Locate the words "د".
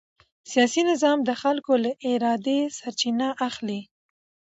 1.23-1.29